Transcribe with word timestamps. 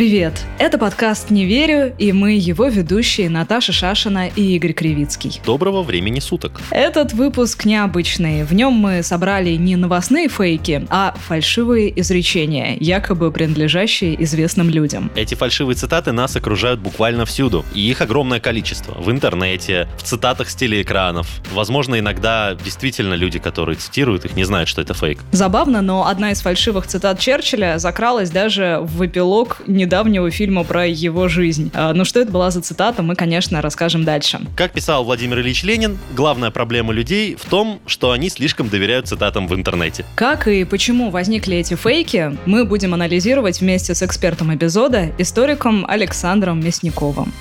Привет! 0.00 0.46
Это 0.58 0.78
подкаст 0.78 1.28
«Не 1.28 1.44
верю» 1.44 1.94
и 1.98 2.12
мы 2.12 2.32
его 2.32 2.68
ведущие 2.68 3.28
Наташа 3.28 3.72
Шашина 3.72 4.28
и 4.28 4.56
Игорь 4.56 4.72
Кривицкий. 4.72 5.38
Доброго 5.44 5.82
времени 5.82 6.20
суток. 6.20 6.62
Этот 6.70 7.12
выпуск 7.12 7.66
необычный. 7.66 8.44
В 8.44 8.54
нем 8.54 8.72
мы 8.72 9.02
собрали 9.02 9.50
не 9.56 9.76
новостные 9.76 10.30
фейки, 10.30 10.86
а 10.88 11.14
фальшивые 11.28 12.00
изречения, 12.00 12.78
якобы 12.80 13.30
принадлежащие 13.30 14.24
известным 14.24 14.70
людям. 14.70 15.10
Эти 15.16 15.34
фальшивые 15.34 15.76
цитаты 15.76 16.12
нас 16.12 16.34
окружают 16.34 16.80
буквально 16.80 17.26
всюду, 17.26 17.66
и 17.74 17.80
их 17.80 18.00
огромное 18.00 18.40
количество. 18.40 18.94
В 18.94 19.10
интернете, 19.10 19.86
в 19.98 20.02
цитатах 20.02 20.48
с 20.48 20.54
телеэкранов. 20.54 21.28
Возможно, 21.52 21.98
иногда 21.98 22.54
действительно 22.54 23.12
люди, 23.12 23.38
которые 23.38 23.76
цитируют 23.76 24.24
их, 24.24 24.34
не 24.34 24.44
знают, 24.44 24.70
что 24.70 24.80
это 24.80 24.94
фейк. 24.94 25.18
Забавно, 25.32 25.82
но 25.82 26.06
одна 26.06 26.30
из 26.30 26.40
фальшивых 26.40 26.86
цитат 26.86 27.18
Черчилля 27.18 27.78
закралась 27.78 28.30
даже 28.30 28.78
в 28.80 29.04
эпилог 29.04 29.60
недавнего 29.90 30.30
фильма 30.30 30.62
про 30.62 30.86
его 30.86 31.26
жизнь. 31.26 31.72
А, 31.74 31.92
ну 31.92 32.04
что 32.04 32.20
это 32.20 32.30
была 32.30 32.52
за 32.52 32.60
цитата, 32.60 33.02
мы, 33.02 33.16
конечно, 33.16 33.60
расскажем 33.60 34.04
дальше. 34.04 34.40
Как 34.54 34.72
писал 34.72 35.04
Владимир 35.04 35.40
Ильич 35.40 35.64
Ленин, 35.64 35.98
главная 36.14 36.52
проблема 36.52 36.92
людей 36.92 37.34
в 37.34 37.44
том, 37.50 37.80
что 37.86 38.12
они 38.12 38.30
слишком 38.30 38.68
доверяют 38.68 39.08
цитатам 39.08 39.48
в 39.48 39.54
интернете. 39.54 40.04
Как 40.14 40.46
и 40.46 40.62
почему 40.62 41.10
возникли 41.10 41.56
эти 41.56 41.74
фейки, 41.74 42.38
мы 42.46 42.64
будем 42.64 42.94
анализировать 42.94 43.60
вместе 43.60 43.96
с 43.96 44.02
экспертом 44.04 44.54
эпизода, 44.54 45.10
историком 45.18 45.84
Александром 45.88 46.60
Мясниковым. 46.60 47.32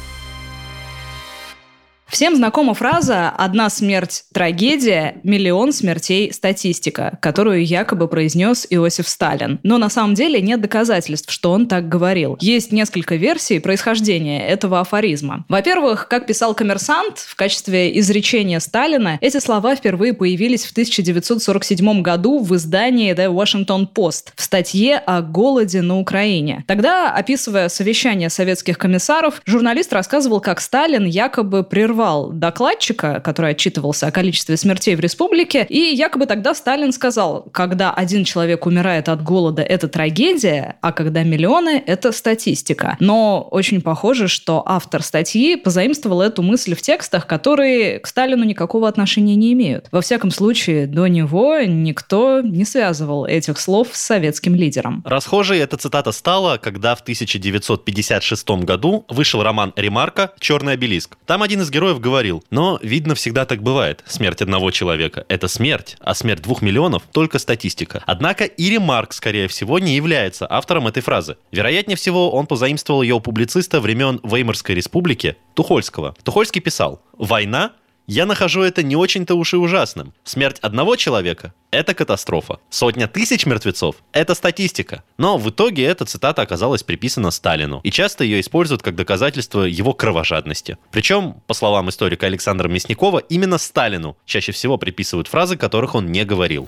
Всем 2.10 2.36
знакома 2.36 2.74
фраза 2.74 3.30
«одна 3.30 3.70
смерть– 3.70 4.24
трагедия, 4.34 5.22
миллион 5.24 5.72
смертей– 5.72 6.34
статистика», 6.34 7.20
которую 7.22 7.64
якобы 7.64 8.08
произнес 8.08 8.66
Иосиф 8.72 9.08
Сталин. 9.08 9.60
Но 9.62 9.78
на 9.78 9.90
самом 9.90 10.16
деле 10.16 10.42
нет 10.42 10.60
доказательств, 10.60 11.32
что 11.32 11.52
он 11.52 11.68
так 11.68 11.88
говорил. 11.88 12.36
Есть 12.42 12.72
несколько 12.72 13.16
версий 13.16 13.60
происхождения 13.60 14.44
этого 14.48 14.80
афоризма. 14.80 15.46
Во-первых, 15.50 16.08
как 16.08 16.26
писал 16.26 16.56
коммерсант, 16.56 17.20
в 17.20 17.36
качестве 17.36 17.98
изречения 18.00 18.60
Сталина 18.60 19.20
эти 19.22 19.40
слова 19.40 19.76
впервые 19.76 20.14
появились 20.14 20.66
в 20.66 20.72
1947 20.72 22.02
году 22.02 22.40
в 22.40 22.56
издании 22.56 23.14
The 23.14 23.32
Washington 23.32 23.88
Post 23.94 24.30
в 24.36 24.42
статье 24.42 24.98
о 24.98 25.22
голоде 25.22 25.84
на 25.84 26.00
Украине. 26.00 26.64
Тогда, 26.66 27.14
описывая 27.14 27.70
совещание 27.70 28.32
советских 28.32 28.80
комиссаров, 28.80 29.44
журналист 29.46 29.94
рассказывал, 29.94 30.42
как 30.42 30.60
Сталин 30.60 31.06
якобы 31.06 31.64
прервал 31.64 31.99
прервал 32.00 32.32
докладчика, 32.32 33.20
который 33.20 33.52
отчитывался 33.52 34.08
о 34.08 34.12
количестве 34.12 34.56
смертей 34.56 34.96
в 34.96 35.02
республике, 35.02 35.66
и 35.68 35.94
якобы 35.94 36.28
тогда 36.28 36.54
Сталин 36.54 36.94
сказал, 36.94 37.44
когда 37.52 37.92
один 37.92 38.24
человек 38.24 38.66
умирает 38.66 39.10
от 39.10 39.22
голода, 39.22 39.62
это 39.62 39.90
трагедия, 39.90 40.78
а 40.82 40.94
когда 40.94 41.24
миллионы, 41.24 41.84
это 41.86 42.14
статистика. 42.14 42.96
Но 43.02 43.46
очень 43.52 43.82
похоже, 43.82 44.30
что 44.30 44.64
автор 44.66 45.04
статьи 45.04 45.58
позаимствовал 45.58 46.22
эту 46.22 46.42
мысль 46.42 46.74
в 46.74 46.82
текстах, 46.82 47.28
которые 47.28 48.00
к 48.00 48.08
Сталину 48.08 48.46
никакого 48.46 48.88
отношения 48.88 49.36
не 49.36 49.52
имеют. 49.52 49.88
Во 49.92 50.00
всяком 50.00 50.32
случае, 50.32 50.88
до 50.88 51.08
него 51.08 51.60
никто 51.66 52.40
не 52.40 52.64
связывал 52.64 53.26
этих 53.26 53.60
слов 53.60 53.90
с 53.92 54.00
советским 54.00 54.56
лидером. 54.56 55.04
Расхожей 55.06 55.60
эта 55.60 55.76
цитата 55.76 56.14
стала, 56.14 56.58
когда 56.58 56.96
в 56.96 57.02
1956 57.02 58.50
году 58.64 59.06
вышел 59.10 59.44
роман 59.44 59.74
«Ремарка. 59.76 60.32
Черный 60.40 60.74
обелиск». 60.74 61.18
Там 61.26 61.44
один 61.44 61.62
из 61.62 61.70
героев 61.70 61.89
героев 61.90 62.00
говорил, 62.00 62.44
но, 62.52 62.80
видно, 62.84 63.16
всегда 63.16 63.46
так 63.46 63.64
бывает. 63.64 64.04
Смерть 64.06 64.42
одного 64.42 64.72
человека– 64.72 65.26
это 65.28 65.48
смерть, 65.48 65.98
а 66.00 66.14
смерть 66.14 66.42
двух 66.44 66.62
миллионов– 66.62 67.04
только 67.12 67.40
статистика. 67.40 68.04
Однако 68.06 68.44
и 68.46 68.70
Ремарк, 68.70 69.14
скорее 69.14 69.48
всего, 69.48 69.80
не 69.80 69.96
является 69.96 70.46
автором 70.50 70.88
этой 70.88 71.02
фразы. 71.02 71.38
Вероятнее 71.52 71.96
всего, 71.96 72.32
он 72.32 72.46
позаимствовал 72.46 73.02
ее 73.02 73.16
у 73.16 73.20
публициста 73.20 73.82
времен 73.82 74.20
Веймарской 74.24 74.76
республики 74.76 75.36
Тухольского. 75.56 76.16
Тухольский 76.24 76.62
писал 76.62 77.02
«Война 77.18 77.72
я 78.10 78.26
нахожу 78.26 78.64
это 78.64 78.82
не 78.82 78.96
очень-то 78.96 79.36
уж 79.36 79.54
и 79.54 79.58
ужасным. 79.58 80.14
Смерть 80.24 80.58
одного 80.62 80.96
человека– 80.96 81.54
это 81.72 81.94
катастрофа. 81.94 82.58
Сотня 82.72 83.08
тысяч 83.08 83.46
мертвецов– 83.46 83.98
это 84.14 84.34
статистика. 84.34 85.04
Но 85.20 85.38
в 85.38 85.52
итоге 85.52 85.84
эта 85.84 86.06
цитата 86.06 86.42
оказалась 86.42 86.82
приписана 86.82 87.30
Сталину, 87.30 87.82
и 87.84 87.92
часто 87.92 88.24
ее 88.24 88.40
используют 88.40 88.82
как 88.82 88.96
доказательство 88.96 89.62
его 89.62 89.94
кровожадности. 89.94 90.80
Причем, 90.92 91.36
по 91.46 91.54
словам 91.54 91.90
историка 91.90 92.26
Александра 92.26 92.68
Мясникова, 92.68 93.20
именно 93.20 93.60
Сталину 93.60 94.18
чаще 94.26 94.54
всего 94.54 94.78
приписывают 94.78 95.28
фразы, 95.28 95.56
которых 95.56 95.94
он 95.94 96.08
не 96.08 96.26
говорил 96.26 96.68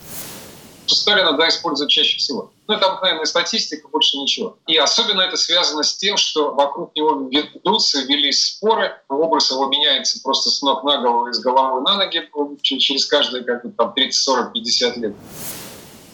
что 0.92 1.00
Сталина 1.00 1.34
да, 1.34 1.48
используют 1.48 1.90
чаще 1.90 2.18
всего. 2.18 2.52
Ну, 2.68 2.74
это 2.76 2.88
обыкновенная 2.88 3.26
статистика, 3.26 3.88
больше 3.88 4.18
ничего. 4.18 4.58
И 4.68 4.78
особенно 4.78 5.22
это 5.22 5.38
связано 5.38 5.84
с 5.84 5.96
тем, 5.96 6.18
что 6.18 6.54
вокруг 6.54 6.96
него 6.96 7.30
ведутся, 7.30 8.02
велись 8.02 8.46
споры, 8.46 8.92
образ 9.08 9.52
его 9.52 9.68
меняется 9.68 10.22
просто 10.22 10.50
с 10.50 10.62
ног 10.62 10.84
на 10.84 11.02
голову, 11.02 11.28
из 11.28 11.40
головы 11.40 11.82
на 11.82 11.98
ноги 11.98 12.30
через 12.62 13.06
каждые 13.06 13.44
как 13.44 13.64
там, 13.78 13.94
30, 13.94 14.22
40, 14.22 14.54
50 14.54 14.98
лет. 14.98 15.16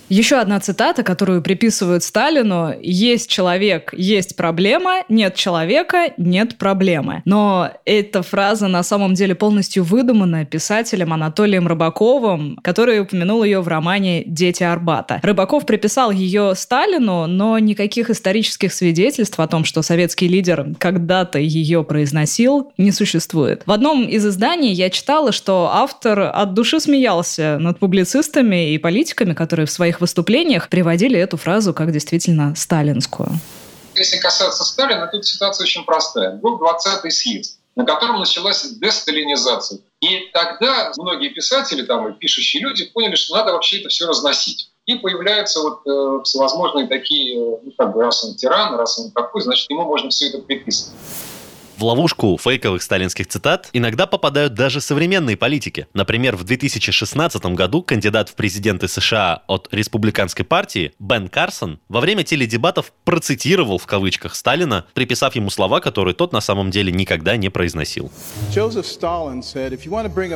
Еще 0.10 0.38
одна 0.38 0.60
цитата, 0.62 1.04
которую 1.04 1.42
приписывают 1.42 2.02
Сталину. 2.02 2.74
«Есть 2.82 3.30
человек, 3.30 3.94
есть 3.94 4.38
проблема, 4.38 5.04
нет 5.10 5.36
человека, 5.36 6.14
нет 6.16 6.58
проблемы». 6.58 7.22
Но 7.26 7.72
эта 7.84 8.24
фраза 8.24 8.70
на 8.70 8.84
самом 8.84 9.16
деле 9.16 9.36
полностью 9.36 9.84
выдумана 9.84 10.46
писателем 10.46 11.12
Анатолием 11.12 11.68
Рыбаковым, 11.68 12.58
который 12.64 13.02
упомянул 13.02 13.44
ее 13.44 13.60
в 13.60 13.68
романе 13.68 14.24
«Дети 14.26 14.64
Арбата». 14.64 15.20
Рыбаков 15.24 15.66
приписал 15.66 16.12
ее 16.12 16.54
Сталину, 16.56 17.28
но 17.28 17.60
никаких 17.60 18.10
исторических 18.10 18.72
свидетельств 18.72 19.38
о 19.40 19.48
том, 19.48 19.66
что 19.66 19.82
советский 19.82 20.30
лидер 20.30 20.68
когда-то 20.80 21.38
ее 21.38 21.84
произносил, 21.84 22.72
не 22.78 22.92
существует. 22.92 23.64
В 23.66 23.72
одном 23.74 24.06
из 24.06 24.26
изданий 24.26 24.72
я 24.72 24.90
читала, 24.90 25.34
что 25.34 25.70
автор 25.74 26.32
от 26.34 26.54
души 26.54 26.80
смеялся 26.80 27.58
над 27.60 27.80
публицистами 27.80 28.74
и 28.74 28.78
политиками, 28.78 29.34
которые 29.34 29.66
в 29.66 29.72
своих 29.72 29.97
своих 29.98 30.02
выступлениях 30.02 30.70
приводили 30.70 31.20
эту 31.20 31.38
фразу 31.38 31.74
как 31.74 31.92
действительно 31.92 32.56
сталинскую. 32.56 33.30
Если 33.96 34.18
касаться 34.18 34.64
Сталина, 34.64 35.08
тут 35.12 35.26
ситуация 35.26 35.66
очень 35.66 35.84
простая. 35.84 36.32
Был 36.36 36.60
20-й 36.60 37.12
съезд, 37.12 37.60
на 37.76 37.86
котором 37.86 38.20
началась 38.20 38.64
десталинизация. 38.80 39.80
И 40.02 40.30
тогда 40.34 40.92
многие 40.98 41.30
писатели 41.30 41.84
там, 41.84 42.08
и 42.08 42.20
пишущие 42.20 42.62
люди 42.62 42.86
поняли, 42.94 43.16
что 43.16 43.36
надо 43.36 43.54
вообще 43.54 43.80
это 43.80 43.90
все 43.90 44.06
разносить. 44.06 44.70
И 44.86 44.96
появляются 44.96 45.60
вот 45.62 45.82
э, 45.86 46.24
всевозможные 46.24 46.88
такие, 46.88 47.36
э, 47.36 47.58
ну 47.64 47.72
как 47.78 47.94
бы, 47.94 48.04
раз 48.04 48.24
он 48.24 48.36
тиран, 48.36 48.76
раз 48.76 49.00
он 49.00 49.12
такой, 49.12 49.42
значит, 49.42 49.70
ему 49.70 49.84
можно 49.84 50.10
все 50.10 50.30
это 50.30 50.38
приписывать. 50.38 50.94
В 51.78 51.84
ловушку 51.84 52.40
фейковых 52.42 52.82
сталинских 52.82 53.28
цитат 53.28 53.70
иногда 53.72 54.08
попадают 54.08 54.56
даже 54.56 54.82
современные 54.82 55.38
политики. 55.38 55.86
Например, 55.94 56.36
в 56.36 56.44
2016 56.44 57.46
году 57.54 57.84
кандидат 57.84 58.30
в 58.30 58.34
президенты 58.34 58.88
США 58.88 59.44
от 59.46 59.68
республиканской 59.72 60.44
партии 60.44 60.94
Бен 60.98 61.28
Карсон 61.28 61.80
во 61.88 62.02
время 62.02 62.24
теледебатов 62.24 62.92
процитировал 63.04 63.78
в 63.78 63.86
кавычках 63.86 64.34
Сталина, 64.34 64.88
приписав 64.96 65.36
ему 65.36 65.52
слова, 65.52 65.80
которые 65.80 66.16
тот 66.16 66.34
на 66.34 66.42
самом 66.42 66.72
деле 66.72 66.92
никогда 66.92 67.38
не 67.38 67.50
произносил. 67.50 68.12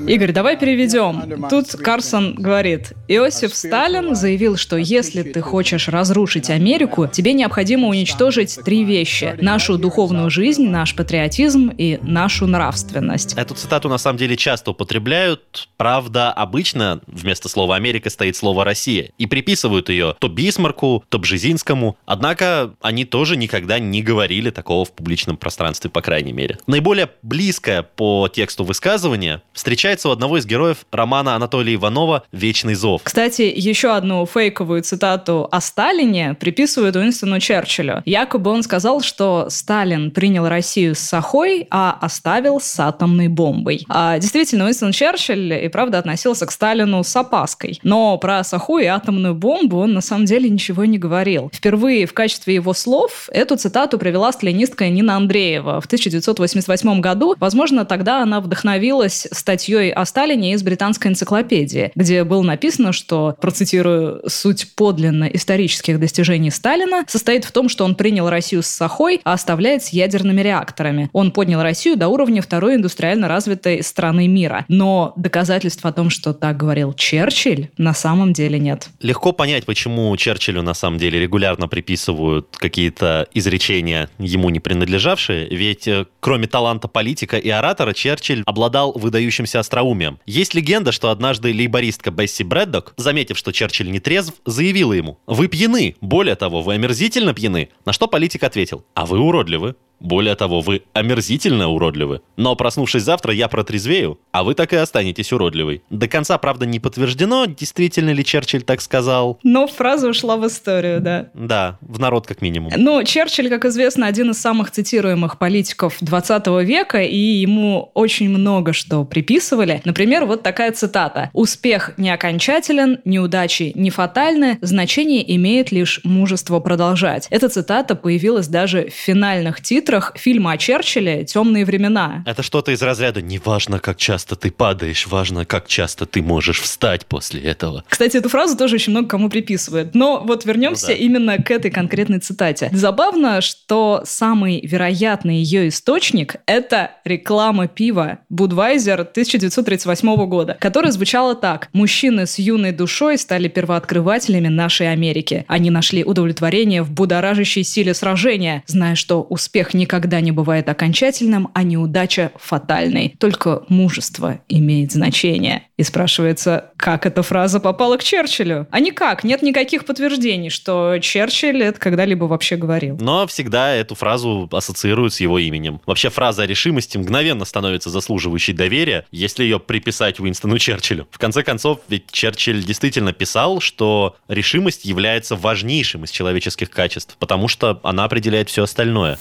Игорь, 0.07 0.33
давай 0.33 0.60
переведем. 0.60 1.48
Тут 1.50 1.71
Карсон 1.71 2.36
говорит, 2.36 2.94
Иосиф 3.07 3.56
Сталин 3.56 4.16
заявил, 4.16 4.57
что 4.57 4.77
если 4.77 5.24
ты 5.24 5.42
хочешь 5.42 5.88
разрушить 5.88 6.51
Америку, 6.51 7.07
тебе 7.07 7.33
необходимо 7.33 7.88
уничтожить 7.88 8.60
три 8.63 8.83
вещи. 8.83 9.36
Нашу 9.42 9.80
духовную 9.80 10.30
жизнь, 10.30 10.68
наш 10.68 10.95
патриотизм 10.95 11.31
патриотизм 11.31 11.72
и 11.78 11.98
нашу 12.01 12.45
нравственность. 12.45 13.33
Эту 13.38 13.56
цитату 13.56 13.88
на 13.88 13.98
самом 13.98 14.18
деле 14.18 14.36
часто 14.36 14.72
употребляют. 14.72 15.69
Правда, 15.78 16.31
обычно 16.31 17.00
вместо 17.07 17.48
слова 17.48 17.78
«Америка» 17.78 18.10
стоит 18.10 18.36
слово 18.36 18.66
«Россия». 18.66 19.12
И 19.18 19.28
приписывают 19.28 19.88
ее 19.88 20.16
то 20.19 20.28
Бисмарку, 20.28 21.06
то 21.07 21.19
Бжезинскому. 21.19 21.98
Однако 22.06 22.74
они 22.81 23.06
тоже 23.06 23.38
никогда 23.38 23.80
не 23.80 24.01
говорили 24.01 24.50
такого 24.50 24.83
в 24.83 24.92
публичном 24.92 25.38
пространстве, 25.38 25.89
по 25.89 26.01
крайней 26.01 26.33
мере. 26.33 26.57
Наиболее 26.68 27.10
близкое 27.22 27.83
по 27.83 28.28
тексту 28.28 28.66
высказывания 28.66 29.42
встречается 29.54 30.10
у 30.10 30.12
одного 30.12 30.38
из 30.38 30.45
героев 30.45 30.86
романа 30.92 31.36
Анатолия 31.36 31.75
Иванова 31.75 32.24
«Вечный 32.33 32.74
зов». 32.74 33.04
Кстати, 33.04 33.54
еще 33.56 33.95
одну 33.95 34.25
фейковую 34.25 34.83
цитату 34.83 35.48
о 35.50 35.62
Сталине 35.62 36.33
приписывают 36.33 36.98
Уинстону 36.98 37.39
Черчиллю. 37.39 38.01
Якобы 38.04 38.51
он 38.51 38.63
сказал, 38.63 39.01
что 39.01 39.48
Сталин 39.50 40.12
принял 40.12 40.48
Россию 40.50 40.94
с 40.95 41.20
сахой, 41.21 41.68
а 41.69 41.97
оставил 42.01 42.59
с 42.59 42.79
атомной 42.79 43.27
бомбой. 43.27 43.85
А, 43.88 44.18
действительно, 44.18 44.65
Уинстон 44.65 44.91
Черчилль 44.91 45.53
и 45.53 45.68
правда 45.68 46.00
относился 46.00 46.47
к 46.47 46.51
Сталину 46.51 47.03
с 47.03 47.15
опаской. 47.15 47.79
Но 47.83 48.18
про 48.18 48.44
саху 48.44 48.79
и 48.79 48.85
атомную 48.85 49.35
бомбу 49.35 49.77
он 49.77 49.94
на 49.94 50.01
самом 50.01 50.25
деле 50.25 50.50
ничего 50.50 50.85
не 50.85 50.97
говорил. 50.97 51.51
Впервые 51.53 52.07
в 52.07 52.13
качестве 52.13 52.56
его 52.56 52.73
слов 52.73 53.29
эту 53.31 53.56
цитату 53.56 54.00
привела 54.00 54.31
сталинистка 54.31 54.89
Нина 54.89 55.15
Андреева 55.15 55.79
в 55.79 55.85
1988 55.85 57.01
году. 57.01 57.35
Возможно, 57.39 57.85
тогда 57.85 58.23
она 58.23 58.41
вдохновилась 58.41 59.27
статьей 59.31 59.91
о 59.91 60.06
Сталине 60.06 60.53
из 60.53 60.63
британской 60.63 61.12
энциклопедии, 61.12 61.91
где 61.95 62.23
было 62.23 62.41
написано, 62.41 62.94
что, 62.94 63.35
процитирую, 63.39 64.23
«суть 64.27 64.73
подлинно 64.75 65.25
исторических 65.25 66.00
достижений 66.00 66.50
Сталина 66.50 67.03
состоит 67.07 67.45
в 67.45 67.51
том, 67.51 67.69
что 67.69 67.85
он 67.85 67.94
принял 67.94 68.27
Россию 68.27 68.63
с 68.63 68.68
сахой, 68.68 69.21
а 69.23 69.33
оставляет 69.33 69.83
с 69.83 69.89
ядерными 69.89 70.41
реакторами. 70.41 71.11
Он 71.13 71.31
поднял 71.31 71.62
Россию 71.62 71.98
до 71.98 72.08
уровня 72.08 72.42
второй 72.42 72.75
индустриально 72.75 73.28
развитой 73.28 73.84
страны 73.84 74.28
мира. 74.28 74.66
Но 74.68 75.13
доказательств 75.16 75.86
о 75.86 75.92
том, 75.92 76.10
что 76.10 76.34
так 76.34 76.58
говорил 76.58 76.94
Черчилль, 76.94 77.69
на 77.78 77.94
самом 77.94 78.34
деле 78.34 78.60
нет. 78.60 78.90
Легко 79.02 79.31
понять, 79.31 79.66
почему 79.66 80.16
Черчиллю 80.18 80.62
на 80.62 80.74
самом 80.74 80.98
деле 80.98 81.19
регулярно 81.19 81.68
приписывают 81.68 82.56
какие-то 82.58 83.28
изречения 83.34 84.10
ему 84.19 84.50
не 84.50 84.60
принадлежавшие, 84.60 85.48
ведь 85.50 85.88
э, 85.88 86.06
кроме 86.19 86.48
таланта 86.48 86.88
политика 86.88 87.38
и 87.38 87.50
оратора, 87.50 87.94
Черчилль 87.94 88.44
обладал 88.46 88.94
выдающимся 88.94 89.60
остроумием. 89.60 90.19
Есть 90.25 90.54
легенда, 90.54 90.92
что 90.92 91.10
однажды 91.10 91.54
лейбористка 91.54 92.12
Бесси 92.12 92.44
Брэддок, 92.44 92.94
заметив, 92.98 93.38
что 93.38 93.52
Черчилль 93.52 93.92
не 93.92 94.00
трезв, 94.00 94.34
заявила 94.46 94.94
ему 94.94 95.19
«Вы 95.28 95.48
пьяны, 95.48 95.96
более 96.02 96.36
того, 96.36 96.62
вы 96.62 96.75
омерзительно 96.75 97.34
пьяны». 97.34 97.69
На 97.86 97.94
что 97.94 98.07
политик 98.07 98.44
ответил 98.44 98.86
«А 98.94 99.06
вы 99.06 99.19
уродливы». 99.19 99.75
Более 100.01 100.36
того, 100.36 100.62
вы 100.62 100.81
омерзительно 100.94 101.69
уродливы. 101.69 102.21
Но 102.36 102.56
проснувшись 102.56 103.03
завтра, 103.03 103.33
я 103.33 103.48
протрезвею, 103.48 104.19
а 104.31 104.44
вы 104.44 104.56
так 104.56 104.74
и 104.74 104.75
останетесь 104.75 105.31
уродливой. 105.31 105.83
До 105.92 106.07
конца, 106.07 106.38
правда, 106.39 106.65
не 106.65 106.80
подтверждено, 106.80 107.45
действительно 107.45 108.09
ли 108.09 108.25
Черчилль 108.25 108.63
так 108.63 108.81
сказал. 108.81 109.39
Но 109.44 109.68
фраза 109.68 110.09
ушла 110.09 110.38
в 110.38 110.48
историю, 110.48 111.01
да. 111.01 111.30
Да, 111.36 111.77
в 111.81 112.00
народ 112.00 112.25
как 112.25 112.42
минимум. 112.42 112.74
Ну, 112.75 113.03
Черчилль, 113.03 113.50
как 113.50 113.65
известно, 113.65 114.07
один 114.07 114.31
из 114.31 114.42
самых 114.42 114.71
цитируемых 114.71 115.38
политиков 115.38 115.98
20 116.01 116.47
века, 116.65 117.04
и 117.04 117.15
ему 117.15 117.92
очень 117.94 118.30
много 118.30 118.74
что 118.74 119.06
приписывали. 119.06 119.81
Например, 119.86 120.25
вот 120.25 120.42
такая 120.42 120.71
цитата. 120.71 121.30
«Успех 121.33 121.92
не 121.97 122.09
окончателен, 122.09 123.00
неудачи 123.06 123.71
не 123.75 123.92
фатальны, 123.92 124.57
значение 124.62 125.36
имеет 125.36 125.71
лишь 125.71 126.01
мужество 126.04 126.59
продолжать». 126.59 127.27
Эта 127.30 127.50
цитата 127.50 127.95
появилась 127.95 128.47
даже 128.47 128.88
в 128.89 128.94
финальных 128.94 129.62
титрах 129.62 129.91
титрах 129.92 130.14
фильма 130.16 130.54
о 130.54 130.58
Черчилле 130.58 131.26
«Темные 131.26 131.66
времена». 131.66 132.24
Это 132.26 132.44
что-то 132.44 132.72
из 132.72 132.82
разряда 132.82 133.22
«Не 133.22 133.40
важно, 133.40 133.80
как 133.80 133.98
часто 133.98 134.38
ты 134.38 134.50
падаешь, 134.50 135.06
важно, 135.08 135.44
как 135.44 135.68
часто 135.68 136.06
ты 136.06 136.22
можешь 136.22 136.62
встать 136.62 137.06
после 137.06 137.42
этого». 137.42 137.84
Кстати, 137.90 138.16
эту 138.16 138.30
фразу 138.30 138.56
тоже 138.56 138.76
очень 138.76 138.92
много 138.92 139.10
кому 139.10 139.30
приписывают. 139.30 139.94
Но 139.94 140.22
вот 140.26 140.46
вернемся 140.46 140.92
ну, 140.92 140.94
да. 140.94 141.00
именно 141.00 141.38
к 141.40 141.52
этой 141.52 141.72
конкретной 141.72 142.20
цитате. 142.20 142.70
Забавно, 142.72 143.42
что 143.42 144.04
самый 144.06 144.66
вероятный 144.66 145.40
ее 145.40 145.68
источник— 145.68 146.38
это 146.46 146.92
реклама 147.04 147.68
пива 147.68 148.20
Budweiser 148.32 149.02
1938 149.02 150.16
года, 150.28 150.56
которая 150.58 150.94
звучала 150.94 151.36
так. 151.36 151.68
«Мужчины 151.74 152.28
с 152.28 152.40
юной 152.40 152.72
душой 152.72 153.18
стали 153.18 153.50
первооткрывателями 153.50 154.48
нашей 154.48 154.90
Америки. 154.90 155.44
Они 155.50 155.70
нашли 155.70 156.06
удовлетворение 156.06 156.82
в 156.82 156.92
будоражащей 156.92 157.64
силе 157.64 157.94
сражения, 157.94 158.64
зная, 158.68 158.96
что 158.96 159.22
успех 159.24 159.74
не 159.74 159.81
никогда 159.81 160.22
не 160.22 160.31
бывает 160.31 160.69
окончательным, 160.69 161.50
а 161.54 161.63
неудача 161.63 162.31
фатальной. 162.38 163.16
Только 163.18 163.63
мужество 163.68 164.39
имеет 164.48 164.92
значение. 164.92 165.63
И 165.78 165.83
спрашивается, 165.83 166.72
как 166.78 167.07
эта 167.07 167.24
фраза 167.24 167.60
попала 167.60 167.98
к 167.98 168.04
Черчиллю? 168.04 168.68
А 168.69 168.80
никак, 168.80 169.24
нет 169.24 169.42
никаких 169.42 169.86
подтверждений, 169.86 170.51
что 170.51 171.00
Черчилль 171.00 171.63
это 171.63 171.80
когда-либо 171.80 172.25
вообще 172.25 172.56
говорил. 172.56 172.98
Но 173.01 173.25
всегда 173.25 173.74
эту 173.74 173.95
фразу 173.95 174.48
ассоциируют 174.51 175.13
с 175.13 175.19
его 175.19 175.39
именем. 175.39 175.81
Вообще 175.88 176.10
фраза 176.10 176.44
о 176.44 176.45
решимости 176.45 176.98
мгновенно 177.00 177.45
становится 177.45 177.89
заслуживающей 177.89 178.54
доверия, 178.54 179.06
если 179.12 179.44
ее 179.44 179.60
приписать 179.60 180.19
Уинстону 180.19 180.60
Черчиллю. 180.60 181.07
В 181.10 181.18
конце 181.18 181.42
концов, 181.42 181.80
ведь 181.89 182.12
Черчилль 182.12 182.63
действительно 182.63 183.12
писал, 183.12 183.60
что 183.60 184.16
решимость 184.28 184.86
является 184.86 185.36
важнейшим 185.36 186.04
из 186.04 186.12
человеческих 186.12 186.69
качеств, 186.69 187.18
потому 187.18 187.48
что 187.48 187.80
она 187.83 188.04
определяет 188.04 188.50
все 188.50 188.63
остальное. 188.63 189.18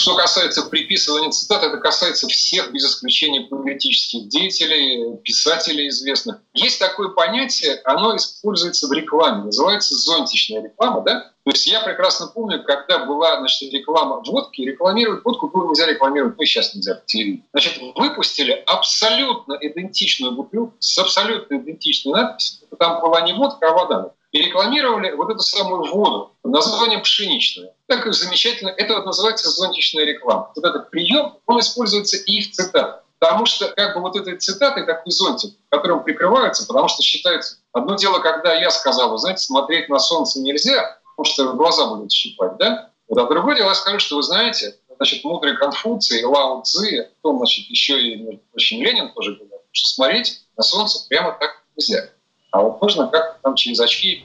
Что 0.00 0.16
касается 0.16 0.62
приписывания 0.62 1.28
цитат, 1.28 1.62
это 1.62 1.76
касается 1.76 2.26
всех, 2.26 2.72
без 2.72 2.86
исключения 2.86 3.42
политических 3.42 4.28
деятелей, 4.28 5.18
писателей 5.18 5.88
известных. 5.88 6.38
Есть 6.54 6.80
такое 6.80 7.08
понятие, 7.10 7.82
оно 7.84 8.16
используется 8.16 8.88
в 8.88 8.92
рекламе, 8.92 9.44
называется 9.44 9.94
зонтичная 9.94 10.62
реклама, 10.62 11.02
да? 11.02 11.32
То 11.44 11.50
есть 11.50 11.66
я 11.66 11.82
прекрасно 11.82 12.28
помню, 12.28 12.64
когда 12.64 13.04
была 13.04 13.40
значит, 13.40 13.70
реклама 13.74 14.22
водки, 14.26 14.62
рекламировать 14.62 15.22
водку 15.22 15.48
было 15.48 15.68
нельзя 15.68 15.86
рекламировать, 15.86 16.38
ну 16.38 16.44
и 16.44 16.46
сейчас 16.46 16.74
нельзя 16.74 16.94
по 16.94 17.04
телевидению. 17.04 17.44
Значит, 17.52 17.78
выпустили 17.94 18.52
абсолютно 18.52 19.58
идентичную 19.60 20.32
бутылку 20.32 20.72
с 20.78 20.96
абсолютно 20.96 21.56
идентичной 21.56 22.14
надписью. 22.14 22.66
Там 22.78 23.02
была 23.02 23.20
не 23.20 23.34
водка, 23.34 23.68
а 23.68 23.72
вода 23.74 24.12
и 24.32 24.42
рекламировали 24.42 25.12
вот 25.12 25.30
эту 25.30 25.40
самую 25.40 25.90
воду 25.92 26.32
под 26.42 26.52
названием 26.52 27.02
пшеничная. 27.02 27.72
Так 27.90 28.06
и 28.06 28.12
замечательно. 28.12 28.68
Это 28.68 29.02
называется 29.02 29.50
зонтичная 29.50 30.04
реклама. 30.04 30.52
Вот 30.54 30.64
этот 30.64 30.90
прием, 30.90 31.34
он 31.46 31.58
используется 31.58 32.18
и 32.18 32.40
в 32.40 32.52
цитатах. 32.52 33.02
Потому 33.18 33.46
что 33.46 33.66
как 33.66 33.96
бы 33.96 34.00
вот 34.00 34.14
этой 34.14 34.38
цитатой 34.38 34.86
такой 34.86 35.10
зонтик, 35.10 35.54
которым 35.70 36.04
прикрываются, 36.04 36.64
потому 36.68 36.86
что 36.86 37.02
считается, 37.02 37.56
одно 37.72 37.96
дело, 37.96 38.20
когда 38.20 38.54
я 38.54 38.70
сказал, 38.70 39.18
знаете, 39.18 39.42
смотреть 39.42 39.88
на 39.88 39.98
солнце 39.98 40.40
нельзя, 40.40 40.98
потому 41.16 41.24
что 41.24 41.52
глаза 41.54 41.88
будут 41.88 42.12
щипать, 42.12 42.58
да? 42.58 42.90
Вот, 43.08 43.18
а 43.18 43.26
другое 43.26 43.56
дело, 43.56 43.70
я 43.70 43.74
скажу, 43.74 43.98
что 43.98 44.16
вы 44.16 44.22
знаете, 44.22 44.78
значит, 44.94 45.24
мудрый 45.24 45.56
Конфуций, 45.56 46.22
Лао 46.22 46.62
Цзи, 46.62 47.08
потом, 47.20 47.38
значит, 47.38 47.66
еще 47.70 48.00
и, 48.00 48.16
между 48.22 48.40
Ленин 48.54 49.12
тоже 49.14 49.34
говорил, 49.34 49.58
что 49.72 49.88
смотреть 49.88 50.42
на 50.56 50.62
солнце 50.62 51.08
прямо 51.08 51.32
так 51.32 51.64
нельзя. 51.76 52.08
А 52.52 52.62
вот 52.62 52.80
можно 52.80 53.08
как-то 53.08 53.36
там 53.42 53.56
через 53.56 53.80
очки 53.80 54.24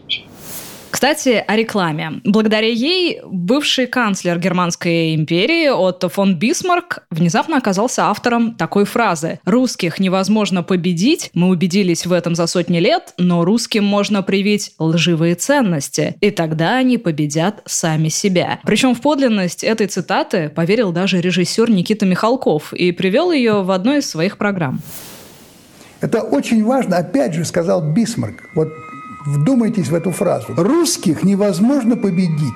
кстати, 0.92 1.44
о 1.46 1.56
рекламе. 1.56 2.22
Благодаря 2.24 2.68
ей 2.68 3.22
бывший 3.26 3.86
канцлер 3.86 4.40
Германской 4.40 5.14
империи 5.14 5.68
Отто 5.68 6.10
фон 6.10 6.36
Бисмарк 6.40 7.04
внезапно 7.12 7.58
оказался 7.58 8.06
автором 8.06 8.56
такой 8.56 8.86
фразы 8.86 9.40
«Русских 9.46 10.00
невозможно 10.00 10.64
победить, 10.64 11.30
мы 11.34 11.50
убедились 11.50 12.06
в 12.06 12.12
этом 12.12 12.34
за 12.34 12.48
сотни 12.48 12.80
лет, 12.80 13.14
но 13.18 13.46
русским 13.46 13.84
можно 13.84 14.24
привить 14.24 14.72
лживые 14.80 15.36
ценности, 15.36 16.16
и 16.22 16.32
тогда 16.32 16.78
они 16.78 16.98
победят 16.98 17.62
сами 17.66 18.10
себя». 18.10 18.60
Причем 18.64 18.96
в 18.96 19.02
подлинность 19.02 19.64
этой 19.64 19.88
цитаты 19.88 20.50
поверил 20.50 20.92
даже 20.92 21.22
режиссер 21.22 21.70
Никита 21.70 22.06
Михалков 22.06 22.74
и 22.74 22.92
привел 22.92 23.32
ее 23.32 23.64
в 23.64 23.72
одной 23.72 24.00
из 24.00 24.10
своих 24.10 24.38
программ. 24.38 24.82
Это 26.02 26.22
очень 26.22 26.64
важно, 26.64 26.98
опять 26.98 27.34
же, 27.34 27.46
сказал 27.46 27.82
Бисмарк. 27.94 28.36
Вот 28.54 28.70
вдумайтесь 29.26 29.90
в 29.90 29.96
эту 29.96 30.12
фразу. 30.12 30.48
Русских 30.56 31.24
невозможно 31.24 31.96
победить. 31.96 32.54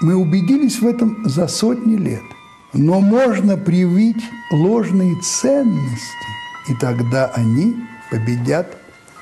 Мы 0.00 0.14
убедились 0.16 0.80
в 0.80 0.86
этом 0.86 1.22
за 1.24 1.46
сотни 1.46 1.96
лет. 1.96 2.22
Но 2.72 3.00
можно 3.00 3.56
привить 3.56 4.22
ложные 4.52 5.16
ценности, 5.20 6.28
и 6.68 6.74
тогда 6.74 7.26
они 7.34 7.76
победят 8.10 8.76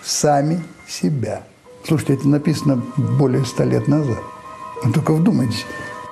сами 0.05 0.61
себя. 0.87 1.43
Слушайте, 1.87 2.15
это 2.15 2.29
написано 2.29 2.83
более 2.97 3.45
ста 3.45 3.65
лет 3.65 3.89
назад. 3.89 4.23
Но 4.85 4.93
только 4.93 5.15
вдумайтесь, 5.15 5.65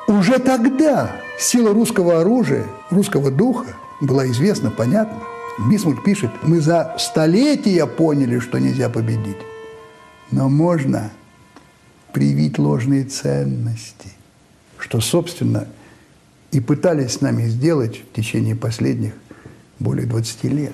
уже 0.08 0.38
тогда 0.38 1.12
сила 1.38 1.74
русского 1.74 2.20
оружия, 2.20 2.64
русского 2.90 3.30
духа 3.30 3.66
была 4.00 4.26
известна, 4.28 4.70
понятна. 4.70 5.18
Бисмарк 5.68 6.02
пишет, 6.02 6.30
мы 6.42 6.60
за 6.60 6.96
столетия 6.98 7.86
поняли, 7.86 8.38
что 8.38 8.58
нельзя 8.58 8.88
победить. 8.88 9.36
Но 10.30 10.48
можно 10.48 11.10
привить 12.12 12.58
ложные 12.58 13.04
ценности, 13.04 14.08
что, 14.78 15.00
собственно, 15.00 15.68
и 16.50 16.60
пытались 16.60 17.12
с 17.12 17.20
нами 17.20 17.46
сделать 17.48 17.98
в 17.98 18.16
течение 18.16 18.56
последних 18.56 19.12
более 19.78 20.06
20 20.06 20.44
лет. 20.44 20.72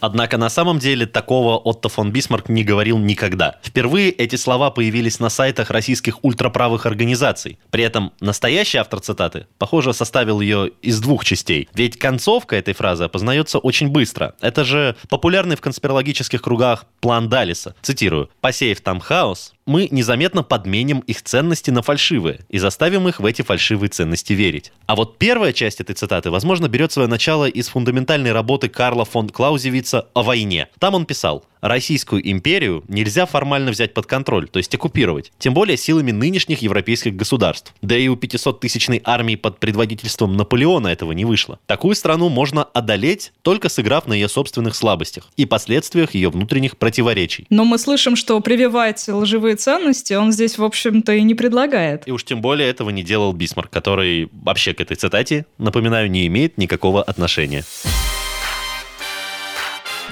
Однако 0.00 0.38
на 0.38 0.48
самом 0.48 0.78
деле 0.78 1.06
такого 1.06 1.56
Отто 1.56 1.88
фон 1.88 2.10
Бисмарк 2.10 2.48
не 2.48 2.64
говорил 2.64 2.98
никогда. 2.98 3.58
Впервые 3.62 4.10
эти 4.10 4.36
слова 4.36 4.70
появились 4.70 5.20
на 5.20 5.28
сайтах 5.28 5.70
российских 5.70 6.24
ультраправых 6.24 6.86
организаций. 6.86 7.58
При 7.70 7.84
этом 7.84 8.12
настоящий 8.20 8.78
автор 8.78 9.00
цитаты, 9.00 9.46
похоже, 9.58 9.92
составил 9.92 10.40
ее 10.40 10.70
из 10.82 11.00
двух 11.00 11.24
частей. 11.24 11.68
Ведь 11.74 11.98
концовка 11.98 12.56
этой 12.56 12.74
фразы 12.74 13.04
опознается 13.04 13.58
очень 13.58 13.88
быстро. 13.88 14.34
Это 14.40 14.64
же 14.64 14.96
популярный 15.08 15.56
в 15.56 15.60
конспирологических 15.60 16.40
кругах 16.42 16.86
план 17.00 17.28
Даллеса. 17.28 17.74
Цитирую. 17.82 18.30
«Посеяв 18.40 18.80
там 18.80 19.00
хаос, 19.00 19.54
мы 19.70 19.86
незаметно 19.92 20.42
подменим 20.42 20.98
их 21.06 21.22
ценности 21.22 21.70
на 21.70 21.80
фальшивые 21.80 22.40
и 22.48 22.58
заставим 22.58 23.06
их 23.06 23.20
в 23.20 23.24
эти 23.24 23.42
фальшивые 23.42 23.88
ценности 23.88 24.32
верить. 24.32 24.72
А 24.86 24.96
вот 24.96 25.16
первая 25.16 25.52
часть 25.52 25.80
этой 25.80 25.94
цитаты, 25.94 26.32
возможно, 26.32 26.66
берет 26.66 26.90
свое 26.90 27.06
начало 27.06 27.48
из 27.48 27.68
фундаментальной 27.68 28.32
работы 28.32 28.68
Карла 28.68 29.04
фон 29.04 29.28
Клаузевица 29.28 30.08
о 30.12 30.24
войне. 30.24 30.66
Там 30.80 30.96
он 30.96 31.06
писал, 31.06 31.44
Российскую 31.60 32.28
империю 32.30 32.84
нельзя 32.88 33.26
формально 33.26 33.70
взять 33.70 33.92
под 33.92 34.06
контроль, 34.06 34.48
то 34.48 34.58
есть 34.58 34.74
оккупировать, 34.74 35.30
тем 35.38 35.52
более 35.52 35.76
силами 35.76 36.10
нынешних 36.10 36.62
европейских 36.62 37.14
государств. 37.16 37.74
Да 37.82 37.96
и 37.96 38.08
у 38.08 38.16
500-тысячной 38.16 39.02
армии 39.04 39.36
под 39.36 39.58
предводительством 39.58 40.36
Наполеона 40.36 40.88
этого 40.88 41.12
не 41.12 41.24
вышло. 41.24 41.58
Такую 41.66 41.94
страну 41.96 42.30
можно 42.30 42.64
одолеть, 42.64 43.32
только 43.42 43.68
сыграв 43.68 44.06
на 44.06 44.14
ее 44.14 44.28
собственных 44.28 44.74
слабостях 44.74 45.28
и 45.36 45.44
последствиях 45.44 46.14
ее 46.14 46.30
внутренних 46.30 46.78
противоречий. 46.78 47.46
Но 47.50 47.64
мы 47.64 47.78
слышим, 47.78 48.16
что 48.16 48.40
прививать 48.40 49.06
лживые 49.08 49.56
ценности 49.60 50.14
он 50.14 50.32
здесь, 50.32 50.58
в 50.58 50.64
общем-то, 50.64 51.12
и 51.12 51.22
не 51.22 51.34
предлагает. 51.34 52.08
И 52.08 52.12
уж 52.12 52.24
тем 52.24 52.40
более 52.40 52.68
этого 52.68 52.90
не 52.90 53.02
делал 53.02 53.32
Бисмарк, 53.32 53.70
который 53.70 54.28
вообще 54.32 54.74
к 54.74 54.80
этой 54.80 54.96
цитате, 54.96 55.46
напоминаю, 55.58 56.10
не 56.10 56.26
имеет 56.26 56.58
никакого 56.58 57.02
отношения. 57.02 57.64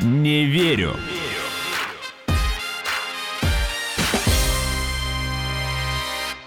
Не 0.01 0.45
верю. 0.45 0.95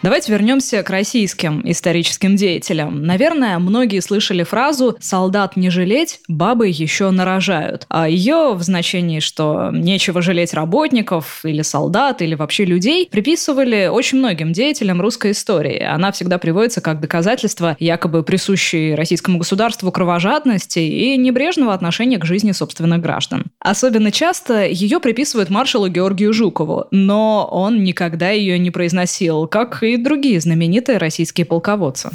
Давайте 0.03 0.31
вернемся 0.31 0.81
к 0.81 0.89
российским 0.89 1.62
историческим 1.63 2.36
деятелям. 2.36 3.03
Наверное, 3.03 3.60
многие 3.60 4.00
слышали 4.00 4.41
фразу 4.41 4.98
«солдат 5.00 5.55
не 5.55 5.70
жалеть, 5.70 6.22
бабы 6.27 6.70
еще 6.70 7.12
нарожают». 7.12 7.86
А 7.88 8.10
ее 8.10 8.53
в 8.55 8.63
значении, 8.63 9.20
что 9.20 9.70
нечего 9.72 10.24
жалеть 10.24 10.55
работников 10.55 11.41
или 11.46 11.62
солдат, 11.62 12.24
или 12.24 12.34
вообще 12.34 12.65
людей, 12.65 13.08
приписывали 13.12 13.89
очень 13.93 14.17
многим 14.17 14.53
деятелям 14.53 15.00
русской 15.01 15.31
истории. 15.31 15.84
Она 15.84 16.12
всегда 16.12 16.39
приводится 16.39 16.81
как 16.81 17.00
доказательство 17.00 17.77
якобы 17.79 18.24
присущей 18.24 18.96
российскому 18.96 19.38
государству 19.38 19.91
кровожадности 19.91 20.79
и 20.79 21.15
небрежного 21.15 21.75
отношения 21.75 22.17
к 22.17 22.25
жизни 22.25 22.53
собственных 22.53 23.01
граждан. 23.01 23.46
Особенно 23.60 24.12
часто 24.12 24.65
ее 24.65 25.00
приписывают 25.00 25.51
маршалу 25.51 25.89
Георгию 25.89 26.34
Жукову, 26.34 26.88
но 26.89 27.48
он 27.51 27.84
никогда 27.84 28.31
ее 28.31 28.58
не 28.58 28.72
произносил, 28.72 29.46
как 29.46 29.84
и 29.84 29.90
и 29.93 29.98
другие 29.98 30.39
знаменитые 30.39 30.98
российские 30.98 31.45
полководцы. 31.45 32.10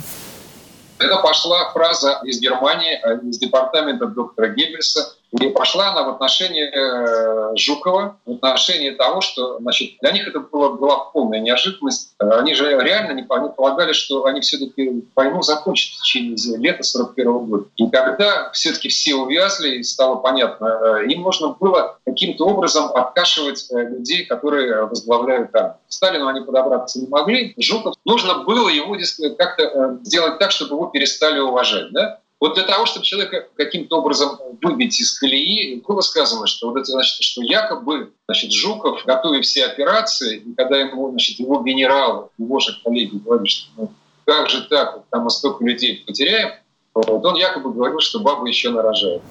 Это 0.98 1.16
пошла 1.18 1.70
фраза 1.72 2.20
из 2.24 2.40
Германии, 2.40 2.98
э, 3.04 3.28
из 3.28 3.38
департамента 3.38 4.06
доктора 4.06 4.48
Геббельса, 4.48 5.15
и 5.32 5.48
пошла 5.48 5.90
она 5.90 6.04
в 6.04 6.08
отношении 6.10 6.64
э, 6.64 7.56
Жукова, 7.56 8.16
в 8.24 8.32
отношении 8.32 8.90
того, 8.90 9.20
что 9.20 9.58
значит, 9.58 9.98
для 10.00 10.12
них 10.12 10.28
это 10.28 10.40
была, 10.40 10.70
была 10.70 10.98
полная 11.12 11.40
неожиданность. 11.40 12.14
Они 12.18 12.54
же 12.54 12.78
реально 12.80 13.12
не 13.12 13.26
они 13.28 13.48
полагали, 13.56 13.92
что 13.92 14.24
они 14.24 14.40
все-таки 14.40 15.04
войну 15.14 15.42
закончат 15.42 15.94
в 15.94 16.02
течение 16.02 16.36
лета 16.58 16.82
41 16.84 17.38
года. 17.46 17.64
И 17.76 17.90
когда 17.90 18.50
все-таки 18.52 18.88
все 18.88 19.16
увязли, 19.16 19.76
и 19.76 19.82
стало 19.82 20.16
понятно, 20.16 20.66
э, 20.66 21.06
им 21.08 21.22
нужно 21.22 21.48
было 21.48 21.98
каким-то 22.06 22.46
образом 22.46 22.90
откашивать 22.94 23.66
э, 23.70 23.82
людей, 23.82 24.26
которые 24.26 24.86
возглавляют 24.86 25.54
армию. 25.54 25.76
Сталину 25.88 26.28
они 26.28 26.40
подобраться 26.40 27.00
не 27.00 27.08
могли. 27.08 27.54
Жуков 27.58 27.94
нужно 28.04 28.44
было 28.44 28.68
его 28.68 28.96
как-то 29.36 29.98
сделать 30.02 30.38
так, 30.38 30.50
чтобы 30.50 30.76
его 30.76 30.86
перестали 30.86 31.40
уважать. 31.40 31.90
Да? 31.92 32.20
Вот 32.38 32.54
для 32.54 32.64
того, 32.64 32.84
чтобы 32.84 33.06
человека 33.06 33.48
каким-то 33.56 33.98
образом 33.98 34.38
выбить 34.62 35.00
из 35.00 35.18
колеи, 35.18 35.82
было 35.86 36.02
сказано, 36.02 36.46
что 36.46 36.68
вот 36.68 36.76
это 36.76 36.92
значит, 36.92 37.22
что 37.22 37.42
якобы 37.42 38.12
значит, 38.28 38.52
Жуков, 38.52 39.04
готовя 39.06 39.40
все 39.40 39.64
операции, 39.64 40.38
и 40.38 40.54
когда 40.54 40.78
ему, 40.78 41.10
значит, 41.10 41.38
его 41.38 41.62
генерал, 41.62 42.30
его 42.36 42.58
же 42.60 42.78
коллеги 42.84 43.16
говорили, 43.16 43.48
что 43.48 43.70
ну, 43.76 43.92
как 44.26 44.50
же 44.50 44.66
так, 44.68 45.02
там 45.10 45.24
мы 45.24 45.30
столько 45.30 45.64
людей 45.64 46.04
потеряем, 46.06 46.54
вот 46.92 47.24
он 47.24 47.36
якобы 47.36 47.72
говорил, 47.72 48.00
что 48.00 48.20
баба 48.20 48.46
еще 48.46 48.70
нарожает. 48.70 49.22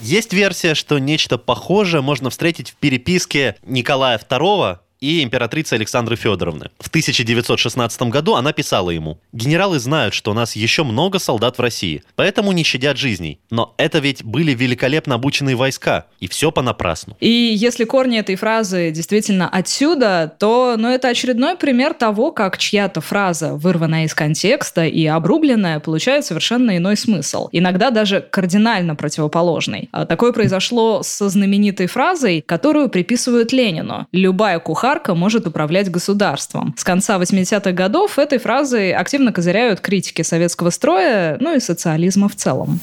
Есть 0.00 0.32
версия, 0.32 0.74
что 0.74 0.98
нечто 0.98 1.38
похожее 1.38 2.02
можно 2.02 2.30
встретить 2.30 2.70
в 2.70 2.76
переписке 2.76 3.56
Николая 3.62 4.18
II 4.18 4.78
и 5.00 5.22
императрицы 5.22 5.74
Александры 5.74 6.16
Федоровны. 6.16 6.70
В 6.78 6.88
1916 6.88 8.02
году 8.02 8.34
она 8.34 8.52
писала 8.52 8.90
ему, 8.90 9.18
«Генералы 9.32 9.78
знают, 9.78 10.14
что 10.14 10.30
у 10.30 10.34
нас 10.34 10.56
еще 10.56 10.84
много 10.84 11.18
солдат 11.18 11.58
в 11.58 11.60
России, 11.60 12.02
поэтому 12.16 12.52
не 12.52 12.64
щадят 12.64 12.96
жизней. 12.96 13.40
Но 13.50 13.74
это 13.76 13.98
ведь 13.98 14.24
были 14.24 14.52
великолепно 14.54 15.14
обученные 15.14 15.56
войска, 15.56 16.06
и 16.20 16.28
все 16.28 16.50
понапрасну». 16.50 17.16
И 17.20 17.28
если 17.28 17.84
корни 17.84 18.18
этой 18.18 18.36
фразы 18.36 18.90
действительно 18.90 19.48
отсюда, 19.48 20.34
то 20.38 20.74
ну, 20.76 20.88
это 20.88 21.08
очередной 21.08 21.56
пример 21.56 21.94
того, 21.94 22.32
как 22.32 22.58
чья-то 22.58 23.00
фраза, 23.00 23.54
вырванная 23.54 24.04
из 24.04 24.14
контекста 24.14 24.84
и 24.84 25.06
обрубленная, 25.06 25.80
получает 25.80 26.24
совершенно 26.24 26.76
иной 26.76 26.96
смысл. 26.96 27.48
Иногда 27.52 27.90
даже 27.90 28.20
кардинально 28.20 28.96
противоположный. 28.96 29.88
А 29.92 30.06
такое 30.06 30.32
произошло 30.32 31.02
со 31.02 31.28
знаменитой 31.28 31.86
фразой, 31.86 32.42
которую 32.44 32.88
приписывают 32.88 33.52
Ленину. 33.52 34.06
«Любая 34.12 34.58
кухарка 34.58 34.87
кухарка 34.88 35.14
может 35.14 35.46
управлять 35.46 35.90
государством. 35.90 36.74
С 36.78 36.82
конца 36.82 37.18
80-х 37.18 37.72
годов 37.72 38.18
этой 38.18 38.38
фразой 38.38 38.92
активно 38.92 39.34
козыряют 39.34 39.80
критики 39.80 40.22
советского 40.22 40.70
строя, 40.70 41.36
ну 41.40 41.54
и 41.54 41.60
социализма 41.60 42.28
в 42.30 42.34
целом. 42.36 42.80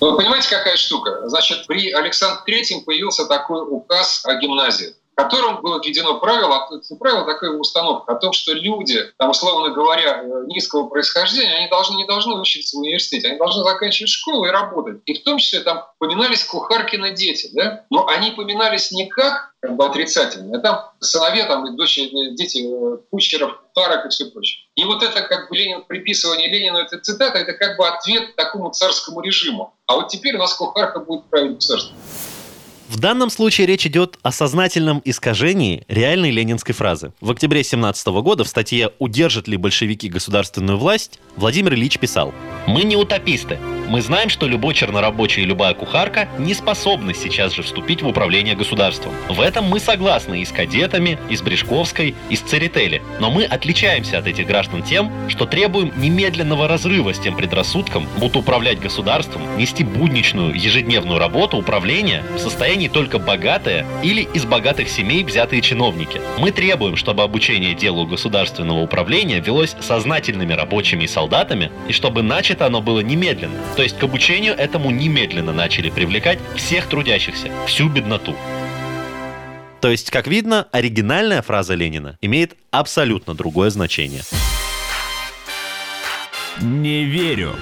Вы 0.00 0.16
понимаете, 0.16 0.48
какая 0.50 0.76
штука? 0.76 1.28
Значит, 1.28 1.68
при 1.68 1.92
Александре 1.92 2.40
Третьем 2.44 2.80
появился 2.80 3.26
такой 3.26 3.62
указ 3.62 4.22
о 4.24 4.34
гимназии 4.34 4.94
которым 5.14 5.60
было 5.60 5.80
введено 5.82 6.18
правило, 6.18 6.68
правило 6.98 7.24
такая 7.24 7.50
установка 7.50 8.12
о 8.12 8.16
том, 8.16 8.32
что 8.32 8.52
люди, 8.52 8.98
там, 9.18 9.30
условно 9.30 9.70
говоря, 9.74 10.22
э, 10.22 10.44
низкого 10.46 10.88
происхождения, 10.88 11.54
они 11.54 11.68
должны, 11.68 11.96
не 11.96 12.06
должны 12.06 12.34
учиться 12.34 12.76
в 12.76 12.80
университете, 12.80 13.28
они 13.28 13.38
должны 13.38 13.62
заканчивать 13.62 14.10
школу 14.10 14.46
и 14.46 14.50
работать. 14.50 15.02
И 15.06 15.14
в 15.14 15.22
том 15.22 15.38
числе 15.38 15.60
там 15.60 15.86
поминались 15.98 16.44
кухаркины 16.44 17.12
дети, 17.12 17.50
да? 17.52 17.84
но 17.90 18.06
они 18.08 18.30
поминались 18.30 18.90
не 18.90 19.06
как, 19.06 19.52
как 19.60 19.76
бы 19.76 19.84
отрицательно, 19.84 20.58
а 20.58 20.60
там 20.60 20.90
сыновья, 21.00 21.46
там, 21.46 21.66
и 21.66 21.76
дочери, 21.76 22.30
э, 22.30 22.34
дети 22.34 22.64
э, 22.64 22.98
кучеров, 23.10 23.60
кухарок 23.74 24.06
и 24.06 24.08
все 24.08 24.26
прочее. 24.26 24.66
И 24.76 24.84
вот 24.84 25.02
это 25.02 25.22
как 25.22 25.50
бы 25.50 25.56
Ленин, 25.56 25.82
приписывание 25.82 26.48
Ленину 26.48 26.78
этой 26.78 27.00
цитаты, 27.00 27.38
это 27.38 27.52
как 27.52 27.76
бы 27.76 27.86
ответ 27.86 28.34
такому 28.36 28.70
царскому 28.70 29.20
режиму. 29.20 29.74
А 29.86 29.96
вот 29.96 30.08
теперь 30.08 30.36
у 30.36 30.38
нас 30.38 30.54
кухарка 30.54 31.00
будет 31.00 31.24
править 31.26 31.56
государство. 31.56 31.94
В 32.92 33.00
данном 33.00 33.30
случае 33.30 33.66
речь 33.66 33.86
идет 33.86 34.18
о 34.22 34.32
сознательном 34.32 35.00
искажении 35.06 35.82
реальной 35.88 36.30
ленинской 36.30 36.74
фразы. 36.74 37.14
В 37.22 37.30
октябре 37.30 37.64
17 37.64 38.06
года 38.08 38.44
в 38.44 38.48
статье 38.48 38.90
«Удержат 38.98 39.48
ли 39.48 39.56
большевики 39.56 40.10
государственную 40.10 40.76
власть» 40.76 41.18
Владимир 41.36 41.72
Ильич 41.72 41.98
писал 41.98 42.34
«Мы 42.66 42.82
не 42.82 42.96
утописты. 42.96 43.58
Мы 43.88 44.00
знаем, 44.00 44.28
что 44.28 44.46
любой 44.46 44.74
чернорабочий 44.74 45.42
и 45.42 45.46
любая 45.46 45.74
кухарка 45.74 46.28
не 46.38 46.54
способны 46.54 47.14
сейчас 47.14 47.52
же 47.52 47.62
вступить 47.62 48.02
в 48.02 48.06
управление 48.06 48.54
государством. 48.54 49.12
В 49.28 49.40
этом 49.40 49.64
мы 49.64 49.80
согласны 49.80 50.40
и 50.40 50.44
с 50.44 50.50
кадетами, 50.50 51.18
и 51.28 51.36
с 51.36 51.42
Брешковской, 51.42 52.14
и 52.28 52.36
с 52.36 52.40
Церетели. 52.40 53.02
Но 53.20 53.30
мы 53.30 53.44
отличаемся 53.44 54.18
от 54.18 54.26
этих 54.26 54.46
граждан 54.46 54.82
тем, 54.82 55.10
что 55.28 55.46
требуем 55.46 55.92
немедленного 55.96 56.68
разрыва 56.68 57.12
с 57.12 57.18
тем 57.18 57.36
предрассудком, 57.36 58.06
будто 58.18 58.38
управлять 58.38 58.80
государством, 58.80 59.42
нести 59.56 59.82
будничную, 59.82 60.54
ежедневную 60.54 61.18
работу 61.18 61.56
управления 61.56 62.22
в 62.36 62.38
состоянии 62.38 62.81
только 62.88 63.18
богатые 63.18 63.86
или 64.02 64.22
из 64.22 64.46
богатых 64.46 64.88
семей 64.88 65.22
взятые 65.22 65.60
чиновники. 65.60 66.20
Мы 66.38 66.50
требуем, 66.50 66.96
чтобы 66.96 67.22
обучение 67.22 67.74
делу 67.74 68.06
государственного 68.06 68.80
управления 68.80 69.40
велось 69.40 69.76
сознательными 69.80 70.54
рабочими 70.54 71.04
и 71.04 71.08
солдатами, 71.08 71.70
и 71.88 71.92
чтобы 71.92 72.22
начато 72.22 72.66
оно 72.66 72.80
было 72.80 73.00
немедленно. 73.00 73.58
То 73.76 73.82
то 73.82 73.84
есть 73.84 73.98
к 73.98 74.04
обучению 74.04 74.54
этому 74.54 74.92
немедленно 74.92 75.52
начали 75.52 75.90
привлекать 75.90 76.38
всех 76.54 76.86
трудящихся, 76.86 77.50
всю 77.66 77.88
бедноту. 77.88 78.36
То 79.80 79.90
есть, 79.90 80.12
как 80.12 80.28
видно, 80.28 80.68
оригинальная 80.70 81.42
фраза 81.42 81.74
Ленина 81.74 82.16
имеет 82.20 82.56
абсолютно 82.70 83.34
другое 83.34 83.70
значение. 83.70 84.22
Не 86.60 87.02
верю. 87.02 87.56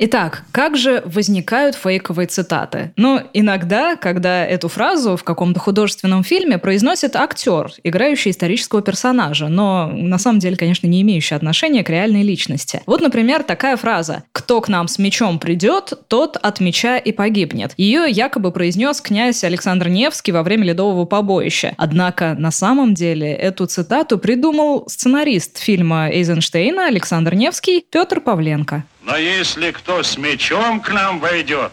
Итак, 0.00 0.42
как 0.50 0.76
же 0.76 1.02
возникают 1.06 1.76
фейковые 1.76 2.26
цитаты? 2.26 2.92
Ну, 2.96 3.20
иногда, 3.32 3.94
когда 3.94 4.44
эту 4.44 4.68
фразу 4.68 5.16
в 5.16 5.22
каком-то 5.22 5.60
художественном 5.60 6.24
фильме 6.24 6.58
произносит 6.58 7.14
актер, 7.14 7.70
играющий 7.84 8.32
исторического 8.32 8.82
персонажа, 8.82 9.46
но 9.46 9.86
на 9.86 10.18
самом 10.18 10.40
деле, 10.40 10.56
конечно, 10.56 10.88
не 10.88 11.02
имеющий 11.02 11.36
отношения 11.36 11.84
к 11.84 11.90
реальной 11.90 12.22
личности. 12.22 12.82
Вот, 12.86 13.02
например, 13.02 13.44
такая 13.44 13.76
фраза 13.76 14.24
«Кто 14.32 14.60
к 14.60 14.68
нам 14.68 14.88
с 14.88 14.98
мечом 14.98 15.38
придет, 15.38 15.92
тот 16.08 16.36
от 16.36 16.58
меча 16.58 16.98
и 16.98 17.12
погибнет». 17.12 17.72
Ее 17.76 18.10
якобы 18.10 18.50
произнес 18.50 19.00
князь 19.00 19.44
Александр 19.44 19.88
Невский 19.88 20.32
во 20.32 20.42
время 20.42 20.64
Ледового 20.64 21.04
побоища. 21.04 21.72
Однако 21.76 22.34
на 22.36 22.50
самом 22.50 22.94
деле 22.94 23.32
эту 23.32 23.66
цитату 23.66 24.18
придумал 24.18 24.86
сценарист 24.88 25.58
фильма 25.58 26.08
Эйзенштейна 26.10 26.88
Александр 26.88 27.34
Невский 27.34 27.84
Петр 27.88 28.20
Павленко. 28.20 28.84
Но 29.04 29.16
если 29.16 29.70
кто 29.70 30.02
с 30.02 30.16
мечом 30.16 30.80
к 30.80 30.90
нам 30.90 31.20
войдет, 31.20 31.72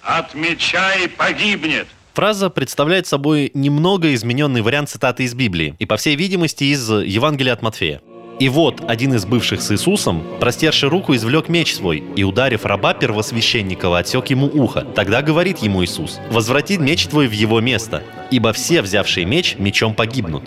от 0.00 0.34
меча 0.34 0.94
и 0.94 1.08
погибнет. 1.08 1.88
Фраза 2.14 2.50
представляет 2.50 3.06
собой 3.06 3.50
немного 3.54 4.14
измененный 4.14 4.62
вариант 4.62 4.90
цитаты 4.90 5.24
из 5.24 5.34
Библии 5.34 5.74
и, 5.78 5.86
по 5.86 5.96
всей 5.96 6.14
видимости, 6.14 6.64
из 6.64 6.88
Евангелия 6.88 7.54
от 7.54 7.62
Матфея. 7.62 8.00
И 8.38 8.48
вот 8.48 8.82
один 8.88 9.14
из 9.14 9.24
бывших 9.24 9.62
с 9.62 9.70
Иисусом, 9.72 10.24
простерши 10.40 10.88
руку, 10.88 11.14
извлек 11.14 11.48
меч 11.48 11.74
свой 11.74 12.02
и, 12.16 12.24
ударив 12.24 12.64
раба 12.64 12.94
первосвященникова, 12.94 13.98
отсек 13.98 14.26
ему 14.28 14.46
ухо. 14.46 14.82
Тогда 14.82 15.22
говорит 15.22 15.58
ему 15.58 15.84
Иисус, 15.84 16.18
«Возврати 16.30 16.76
меч 16.76 17.06
твой 17.06 17.28
в 17.28 17.32
его 17.32 17.60
место, 17.60 18.02
ибо 18.30 18.52
все, 18.52 18.82
взявшие 18.82 19.26
меч, 19.26 19.56
мечом 19.58 19.94
погибнут». 19.94 20.44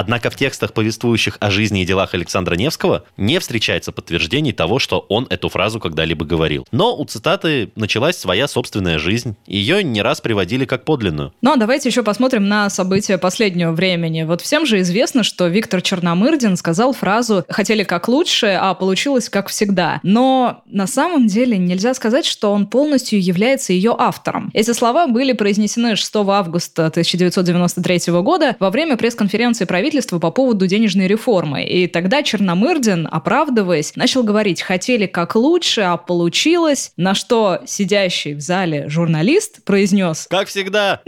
Однако 0.00 0.30
в 0.30 0.34
текстах, 0.34 0.72
повествующих 0.72 1.36
о 1.40 1.50
жизни 1.50 1.82
и 1.82 1.84
делах 1.84 2.14
Александра 2.14 2.54
Невского, 2.54 3.04
не 3.18 3.38
встречается 3.38 3.92
подтверждений 3.92 4.52
того, 4.52 4.78
что 4.78 5.04
он 5.10 5.26
эту 5.28 5.50
фразу 5.50 5.78
когда-либо 5.78 6.24
говорил. 6.24 6.64
Но 6.72 6.96
у 6.96 7.04
цитаты 7.04 7.70
началась 7.76 8.16
своя 8.16 8.48
собственная 8.48 8.98
жизнь. 8.98 9.36
Ее 9.46 9.84
не 9.84 10.00
раз 10.00 10.22
приводили 10.22 10.64
как 10.64 10.86
подлинную. 10.86 11.34
Ну 11.42 11.52
а 11.52 11.56
давайте 11.56 11.90
еще 11.90 12.02
посмотрим 12.02 12.48
на 12.48 12.70
события 12.70 13.18
последнего 13.18 13.72
времени. 13.72 14.22
Вот 14.22 14.40
всем 14.40 14.64
же 14.64 14.80
известно, 14.80 15.22
что 15.22 15.48
Виктор 15.48 15.82
Черномырдин 15.82 16.56
сказал 16.56 16.94
фразу 16.94 17.44
«хотели 17.50 17.84
как 17.84 18.08
лучше, 18.08 18.58
а 18.58 18.72
получилось 18.72 19.28
как 19.28 19.48
всегда». 19.48 20.00
Но 20.02 20.62
на 20.64 20.86
самом 20.86 21.26
деле 21.26 21.58
нельзя 21.58 21.92
сказать, 21.92 22.24
что 22.24 22.52
он 22.52 22.68
полностью 22.68 23.22
является 23.22 23.74
ее 23.74 23.94
автором. 23.98 24.50
Эти 24.54 24.72
слова 24.72 25.08
были 25.08 25.34
произнесены 25.34 25.94
6 25.94 26.10
августа 26.16 26.86
1993 26.86 28.14
года 28.22 28.56
во 28.58 28.70
время 28.70 28.96
пресс-конференции 28.96 29.66
правительства 29.66 29.89
правительства 29.90 30.20
по 30.20 30.30
поводу 30.30 30.68
денежной 30.68 31.08
реформы. 31.08 31.64
И 31.64 31.88
тогда 31.88 32.22
Черномырдин, 32.22 33.08
оправдываясь, 33.10 33.96
начал 33.96 34.22
говорить, 34.22 34.62
хотели 34.62 35.06
как 35.06 35.34
лучше, 35.34 35.80
а 35.80 35.96
получилось, 35.96 36.92
на 36.96 37.16
что 37.16 37.58
сидящий 37.66 38.34
в 38.34 38.40
зале 38.40 38.88
журналист 38.88 39.64
произнес... 39.64 40.28
Как 40.30 40.46
всегда. 40.46 41.00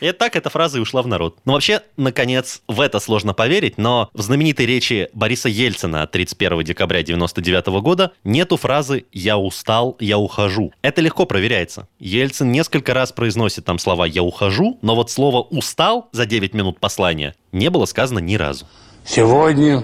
И 0.00 0.10
так 0.10 0.34
эта 0.34 0.50
фраза 0.50 0.78
и 0.78 0.80
ушла 0.80 1.02
в 1.02 1.06
народ. 1.06 1.38
Ну, 1.44 1.52
вообще, 1.52 1.82
наконец, 1.96 2.60
в 2.66 2.80
это 2.80 2.98
сложно 2.98 3.34
поверить, 3.34 3.78
но 3.78 4.10
в 4.12 4.20
знаменитой 4.20 4.66
речи 4.66 5.08
Бориса 5.12 5.48
Ельцина 5.48 6.02
от 6.02 6.10
31 6.10 6.64
декабря 6.64 7.04
99 7.04 7.66
года 7.82 8.12
нету 8.24 8.56
фразы 8.56 9.06
«я 9.12 9.38
устал, 9.38 9.96
я 10.00 10.18
ухожу». 10.18 10.72
Это 10.82 11.00
легко 11.00 11.24
проверяется. 11.24 11.86
Ельцин 12.00 12.50
несколько 12.50 12.94
раз 12.94 13.12
произносит 13.12 13.64
там 13.64 13.78
слова 13.78 14.06
«я 14.06 14.24
ухожу», 14.24 14.78
но 14.82 14.96
вот 14.96 15.12
слово 15.12 15.40
«устал» 15.42 16.08
за 16.10 16.26
9 16.26 16.52
минут 16.52 16.80
послания 16.80 17.36
не 17.54 17.70
было 17.70 17.86
сказано 17.86 18.18
ни 18.18 18.34
разу. 18.34 18.66
Сегодня, 19.06 19.82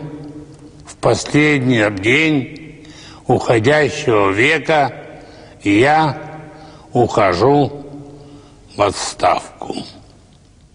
в 0.87 0.97
последний 0.97 1.89
день 2.01 2.87
уходящего 3.27 4.31
века, 4.31 4.93
я 5.63 6.19
ухожу 6.93 7.87
в 8.77 8.83
отставку. 8.83 9.75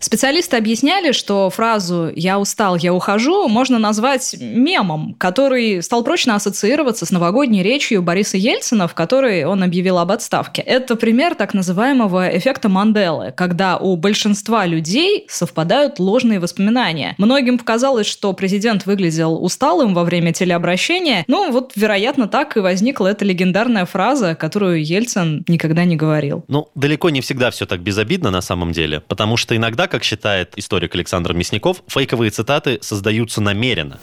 Специалисты 0.05 0.55
объясняли, 0.55 1.13
что 1.13 1.50
фразу 1.50 2.12
«я 2.15 2.38
устал, 2.38 2.75
я 2.75 2.93
ухожу» 2.93 3.47
можно 3.47 3.79
назвать 3.79 4.35
мемом, 4.39 5.15
который 5.17 5.81
стал 5.81 6.03
прочно 6.03 6.35
ассоциироваться 6.35 7.07
с 7.07 7.12
новогодней 7.12 7.63
речью 7.63 8.03
Бориса 8.03 8.38
Ельцина, 8.38 8.88
в 8.88 8.93
которой 8.93 9.45
он 9.45 9.63
объявил 9.63 9.97
об 9.97 10.12
отставке. 10.12 10.62
Это 10.62 10.95
пример 10.95 11.33
так 11.33 11.55
называемого 11.55 12.38
эффекта 12.38 12.69
Манделы, 12.69 13.33
когда 13.35 13.77
у 13.77 13.95
большинства 13.95 14.67
людей 14.67 15.25
совпадают 15.27 15.97
ложные 15.97 16.39
воспоминания. 16.39 17.15
Многим 17.17 17.57
показалось, 17.57 18.05
что 18.05 18.31
президент 18.33 18.85
выглядел 18.85 19.43
усталым 19.43 19.95
во 19.95 20.03
время 20.03 20.33
телеобращения. 20.33 21.24
Ну, 21.27 21.51
вот, 21.51 21.71
вероятно, 21.75 22.27
так 22.27 22.57
и 22.57 22.59
возникла 22.59 23.07
эта 23.07 23.25
легендарная 23.25 23.88
фраза, 23.88 24.35
которую 24.35 24.85
Ельцин 24.85 25.43
никогда 25.47 25.83
не 25.83 25.95
говорил. 25.95 26.45
Ну, 26.47 26.67
далеко 26.75 27.09
не 27.09 27.21
всегда 27.21 27.50
все 27.50 27.65
так 27.65 27.79
безобидно 27.79 28.29
на 28.29 28.41
самом 28.41 28.71
деле, 28.71 29.00
потому 29.00 29.35
что 29.35 29.55
иногда, 29.55 29.88
как 29.95 30.03
считает 30.03 30.57
историк 30.57 30.93
Александр 30.93 31.31
Мясников, 31.31 31.81
фейковые 31.87 32.29
цитаты 32.29 32.79
создаются 32.81 33.39
намеренно. 33.39 33.97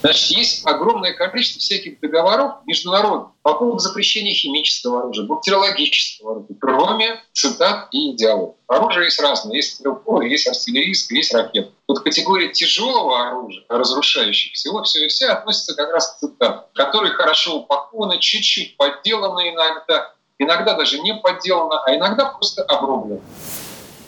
Значит, 0.00 0.36
есть 0.36 0.66
огромное 0.66 1.12
количество 1.12 1.60
всяких 1.60 2.00
договоров 2.00 2.54
международных 2.66 3.28
по 3.42 3.54
поводу 3.54 3.78
запрещения 3.78 4.34
химического 4.34 5.02
оружия, 5.02 5.26
бактериологического 5.26 6.32
оружия, 6.32 6.56
кроме 6.60 7.20
цитат 7.32 7.86
и 7.92 8.10
идеалов. 8.16 8.56
Оружие 8.66 9.04
есть 9.04 9.20
разное. 9.20 9.54
Есть 9.54 9.74
стрелковое, 9.74 10.26
есть 10.26 10.48
артиллерийское, 10.48 11.18
есть 11.18 11.32
ракет. 11.32 11.70
Вот 11.86 12.00
категория 12.00 12.48
тяжелого 12.48 13.28
оружия, 13.28 13.62
разрушающих 13.68 14.54
всего, 14.54 14.82
все 14.82 15.04
и 15.04 15.08
все 15.08 15.26
относится 15.28 15.76
как 15.76 15.92
раз 15.92 16.14
к 16.14 16.18
цитатам, 16.18 16.64
которые 16.74 17.12
хорошо 17.12 17.58
упакованы, 17.60 18.18
чуть-чуть 18.18 18.76
подделаны 18.76 19.50
иногда, 19.50 20.12
иногда 20.38 20.74
даже 20.74 20.98
не 20.98 21.14
подделано, 21.14 21.80
а 21.84 21.94
иногда 21.94 22.24
просто 22.24 22.64
обрублено. 22.64 23.20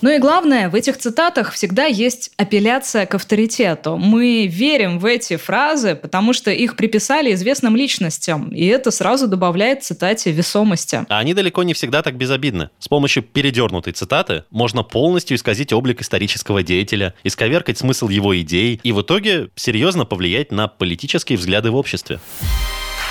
Ну 0.02 0.10
и 0.10 0.18
главное, 0.18 0.70
в 0.70 0.74
этих 0.74 0.96
цитатах 0.96 1.52
всегда 1.52 1.84
есть 1.84 2.30
апелляция 2.38 3.04
к 3.04 3.14
авторитету. 3.14 3.96
Мы 3.98 4.46
верим 4.46 4.98
в 4.98 5.04
эти 5.04 5.36
фразы, 5.36 5.94
потому 5.94 6.32
что 6.32 6.50
их 6.50 6.76
приписали 6.76 7.34
известным 7.34 7.76
личностям, 7.76 8.48
и 8.48 8.64
это 8.64 8.90
сразу 8.90 9.28
добавляет 9.28 9.84
цитате 9.84 10.32
весомости. 10.32 11.04
А 11.08 11.18
они 11.18 11.34
далеко 11.34 11.62
не 11.64 11.74
всегда 11.74 12.02
так 12.02 12.16
безобидны. 12.16 12.70
С 12.78 12.88
помощью 12.88 13.22
передернутой 13.22 13.92
цитаты 13.92 14.44
можно 14.50 14.82
полностью 14.82 15.36
исказить 15.36 15.72
облик 15.72 16.00
исторического 16.00 16.62
деятеля, 16.62 17.14
исковеркать 17.22 17.76
смысл 17.76 18.08
его 18.08 18.38
идей 18.40 18.80
и 18.82 18.92
в 18.92 19.02
итоге 19.02 19.50
серьезно 19.54 20.06
повлиять 20.06 20.50
на 20.50 20.68
политические 20.68 21.36
взгляды 21.36 21.70
в 21.70 21.76
обществе. 21.76 22.20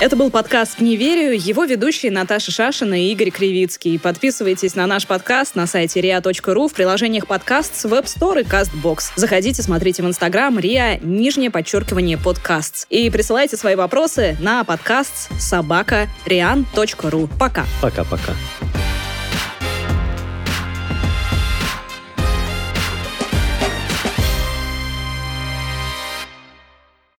Это 0.00 0.16
был 0.16 0.30
подкаст 0.30 0.80
«Не 0.80 0.96
верю». 0.96 1.38
Его 1.38 1.64
ведущие 1.64 2.10
Наташа 2.10 2.50
Шашина 2.50 2.98
и 2.98 3.12
Игорь 3.12 3.30
Кривицкий. 3.30 3.98
Подписывайтесь 3.98 4.74
на 4.74 4.86
наш 4.86 5.06
подкаст 5.06 5.56
на 5.56 5.66
сайте 5.66 6.00
ria.ru 6.00 6.68
в 6.68 6.72
приложениях 6.72 7.26
подкаст 7.26 7.76
с 7.76 7.84
Web 7.84 8.04
Store 8.04 8.40
и 8.40 8.44
CastBox. 8.44 9.12
Заходите, 9.16 9.62
смотрите 9.62 10.02
в 10.02 10.06
Инстаграм 10.06 10.56
ria, 10.58 10.98
нижнее 11.04 11.50
подчеркивание 11.50 12.16
подкаст. 12.16 12.86
И 12.88 13.10
присылайте 13.10 13.58
свои 13.58 13.74
вопросы 13.74 14.38
на 14.40 14.64
подкаст 14.64 15.38
собака 15.38 16.08
rian.ru. 16.24 17.28
Пока. 17.38 17.66
Пока-пока. 17.82 18.32